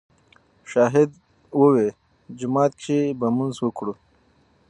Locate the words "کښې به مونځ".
2.81-3.55